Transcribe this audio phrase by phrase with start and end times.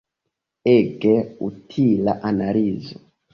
[0.73, 1.11] Ege
[1.49, 2.99] utila analizo!